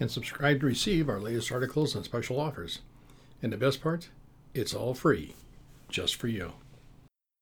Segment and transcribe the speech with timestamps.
[0.00, 2.80] and subscribe to receive our latest articles and special offers.
[3.42, 4.08] And the best part,
[4.54, 5.34] it's all free,
[5.88, 6.54] just for you.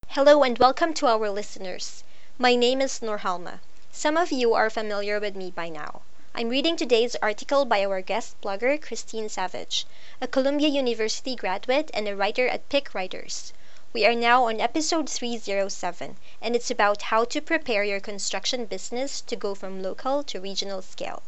[0.08, 2.04] Hello and welcome to our listeners.
[2.38, 3.60] My name is Norhalma.
[3.90, 6.02] Some of you are familiar with me by now.
[6.34, 9.86] I'm reading today's article by our guest blogger, Christine Savage,
[10.20, 13.52] a Columbia University graduate and a writer at Pick Writers.
[13.92, 19.20] We are now on episode 307, and it's about how to prepare your construction business
[19.22, 21.22] to go from local to regional scale.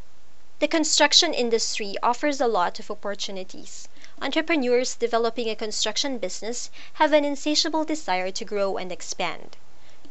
[0.61, 3.89] The construction industry offers a lot of opportunities.
[4.23, 9.57] Entrepreneurs developing a construction business have an insatiable desire to grow and expand.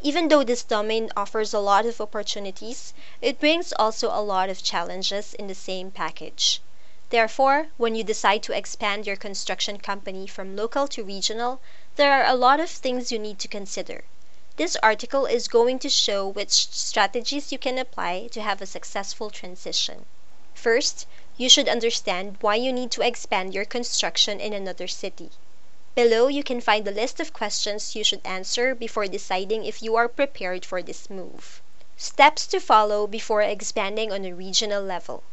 [0.01, 4.61] Even though this domain offers a lot of opportunities, it brings also a lot of
[4.61, 6.61] challenges in the same package.
[7.09, 11.61] Therefore, when you decide to expand your construction company from local to regional,
[11.95, 14.03] there are a lot of things you need to consider.
[14.57, 19.29] This article is going to show which strategies you can apply to have a successful
[19.29, 20.05] transition.
[20.63, 25.31] First, you should understand why you need to expand your construction in another city.
[25.93, 29.97] Below you can find a list of questions you should answer before deciding if you
[29.97, 31.61] are prepared for this move.
[31.97, 35.23] Steps to follow before expanding on a regional level.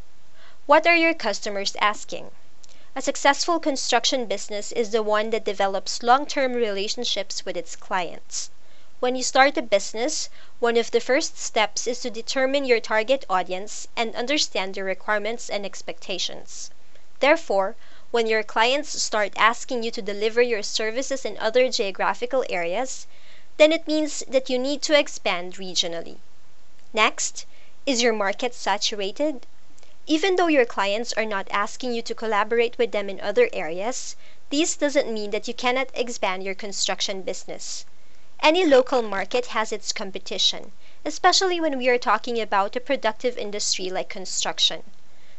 [0.67, 2.33] What are your customers asking?
[2.97, 8.51] A successful construction business is the one that develops long-term relationships with its clients.
[9.01, 13.25] When you start a business, one of the first steps is to determine your target
[13.31, 16.71] audience and understand their requirements and expectations.
[17.21, 17.77] Therefore,
[18.11, 23.07] when your clients start asking you to deliver your services in other geographical areas,
[23.57, 26.19] then it means that you need to expand regionally.
[26.93, 27.47] Next,
[27.87, 29.47] is your market saturated?
[30.07, 34.15] Even though your clients are not asking you to collaborate with them in other areas,
[34.51, 37.87] this doesn't mean that you cannot expand your construction business.
[38.43, 40.73] Any local market has its competition,
[41.05, 44.83] especially when we are talking about a productive industry like construction.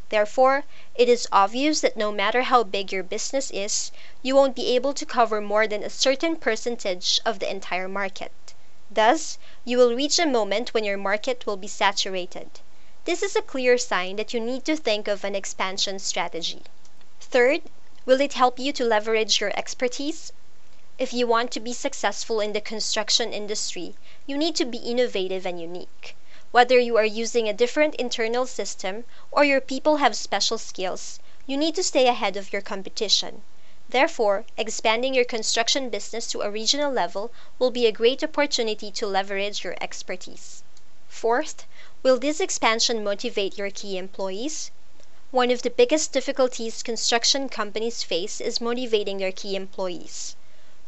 [0.10, 3.92] Therefore, it is obvious that no matter how big your business is,
[4.22, 8.54] you won't be able to cover more than a certain percentage of the entire market.
[8.92, 12.60] Thus, you will reach a moment when your market will be saturated.
[13.06, 16.62] This is a clear sign that you need to think of an expansion strategy.
[17.20, 17.64] Third,
[18.06, 20.32] will it help you to leverage your expertise?
[21.02, 23.96] If you want to be successful in the construction industry,
[24.28, 26.16] you need to be innovative and unique.
[26.52, 31.58] Whether you are using a different internal system or your people have special skills, you
[31.58, 33.42] need to stay ahead of your competition.
[33.90, 39.08] Therefore, expanding your construction business to a regional level will be a great opportunity to
[39.08, 40.62] leverage your expertise.
[41.08, 41.66] Fourth,
[42.04, 44.70] Will this expansion motivate your key employees?
[45.32, 50.36] One of the biggest difficulties construction companies face is motivating their key employees.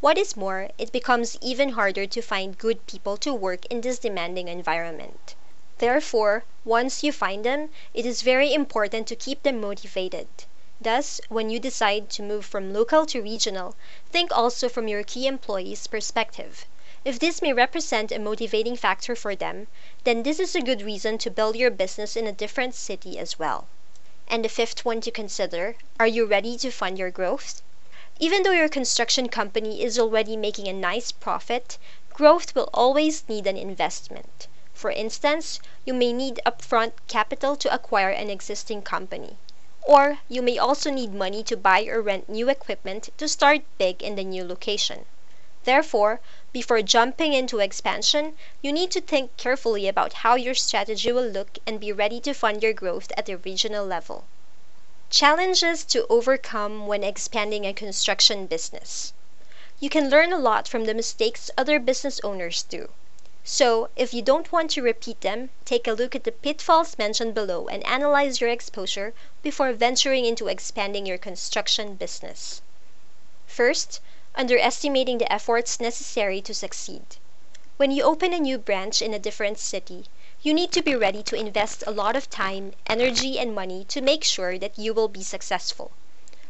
[0.03, 3.99] What is more, it becomes even harder to find good people to work in this
[3.99, 5.33] demanding environment.
[5.77, 10.27] Therefore, once you find them, it is very important to keep them motivated.
[10.81, 13.77] Thus, when you decide to move from local to regional,
[14.11, 16.65] think also from your key employees' perspective.
[17.05, 19.67] If this may represent a motivating factor for them,
[20.03, 23.39] then this is a good reason to build your business in a different city as
[23.39, 23.69] well.
[24.27, 27.61] And the fifth one to consider are you ready to fund your growth?
[28.19, 31.79] Even though your construction company is already making a nice profit,
[32.13, 34.47] growth will always need an investment.
[34.71, 39.37] For instance, you may need upfront capital to acquire an existing company.
[39.81, 44.03] Or you may also need money to buy or rent new equipment to start big
[44.03, 45.05] in the new location.
[45.63, 51.27] Therefore, before jumping into expansion, you need to think carefully about how your strategy will
[51.27, 54.25] look and be ready to fund your growth at the regional level.
[55.13, 59.13] Challenges to overcome when expanding a construction business.
[59.79, 62.89] You can learn a lot from the mistakes other business owners do.
[63.43, 67.35] So, if you don't want to repeat them, take a look at the pitfalls mentioned
[67.35, 69.13] below and analyze your exposure
[69.43, 72.63] before venturing into expanding your construction business.
[73.45, 74.01] First,
[74.33, 77.05] underestimating the efforts necessary to succeed.
[77.77, 80.05] When you open a new branch in a different city,
[80.43, 84.01] you need to be ready to invest a lot of time, energy, and money to
[84.01, 85.89] make sure that you will be successful.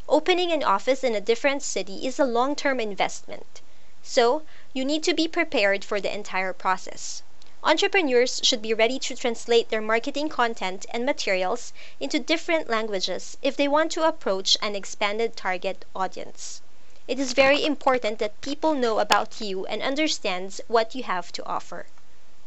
[0.10, 3.62] Opening an office in a different city is a long term investment.
[4.02, 4.42] So,
[4.74, 7.22] you need to be prepared for the entire process.
[7.64, 13.56] Entrepreneurs should be ready to translate their marketing content and materials into different languages if
[13.56, 16.64] they want to approach an expanded target audience.
[17.08, 21.46] It is very important that people know about you and understands what you have to
[21.46, 21.86] offer.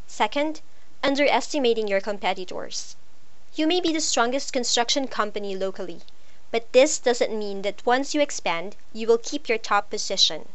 [0.07, 0.59] Second,
[1.03, 2.95] underestimating your competitors.
[3.55, 6.01] You may be the strongest construction company locally,
[6.51, 10.49] but this doesn't mean that once you expand, you will keep your top position.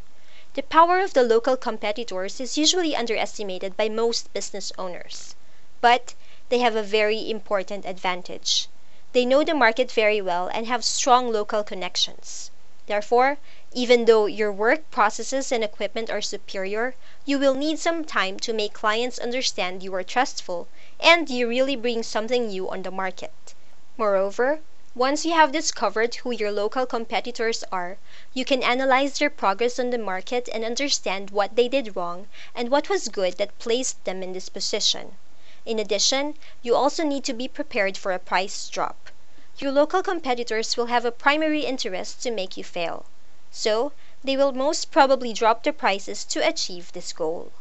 [0.55, 5.35] The power of the local competitors is usually underestimated by most business owners.
[5.81, 6.15] But
[6.49, 8.69] they have a very important advantage.
[9.13, 12.51] They know the market very well and have strong local connections.
[12.87, 13.39] Therefore,
[13.75, 18.53] even though your work processes and equipment are superior, you will need some time to
[18.53, 20.69] make clients understand you are trustful
[21.01, 23.55] and you really bring something new on the market.
[23.97, 24.61] Moreover,
[24.95, 27.97] once you have discovered who your local competitors are,
[28.35, 32.69] you can analyze their progress on the market and understand what they did wrong and
[32.69, 35.17] what was good that placed them in this position.
[35.65, 39.11] In addition, you also need to be prepared for a price drop.
[39.57, 43.07] Your local competitors will have a primary interest to make you fail.
[43.55, 43.93] So,
[44.25, 47.53] they will most probably drop their prices to achieve this goal.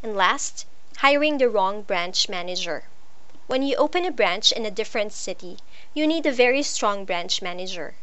[0.00, 0.64] And last,
[0.98, 2.84] hiring the wrong branch manager.
[3.48, 5.58] When you open a branch in a different city,
[5.92, 7.96] you need a very strong branch manager.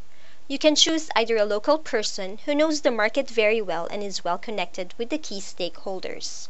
[0.49, 4.25] You can choose either a local person who knows the market very well and is
[4.25, 6.49] well connected with the key stakeholders.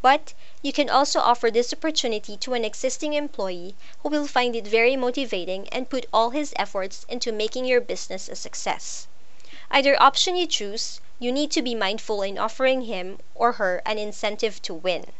[0.00, 4.66] But you can also offer this opportunity to an existing employee who will find it
[4.66, 9.08] very motivating and put all his efforts into making your business a success.
[9.70, 13.98] Either option you choose, you need to be mindful in offering him or her an
[13.98, 15.12] incentive to win.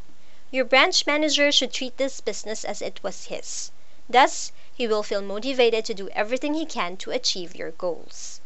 [0.50, 3.71] Your branch manager should treat this business as it was his.
[4.09, 8.41] Thus, he will feel motivated to do everything he can to achieve your goals.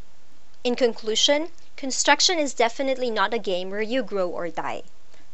[0.64, 4.82] In conclusion, construction is definitely not a game where you grow or die.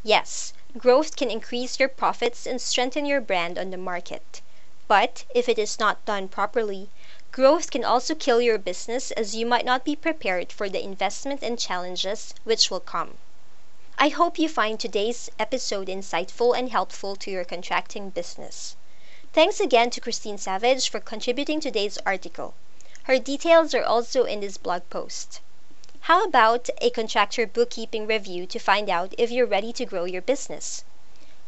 [0.03, 4.43] Yes, growth can increase your profits and strengthen your brand on the market.
[4.87, 6.91] But if it is not done properly,
[7.30, 11.42] growth can also kill your business as you might not be prepared for the investment
[11.42, 13.19] and challenges which will come.
[13.98, 18.76] I hope you find today's episode insightful and helpful to your contracting business.
[19.32, 22.54] Thanks again to Christine Savage for contributing today's article.
[23.02, 25.40] Her details are also in this blog post.
[26.02, 30.22] How about a contractor bookkeeping review to find out if you're ready to grow your
[30.22, 30.84] business?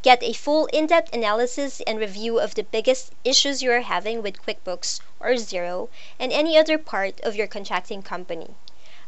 [0.03, 4.23] Get a full in depth analysis and review of the biggest issues you are having
[4.23, 8.55] with QuickBooks or Xero and any other part of your contracting company.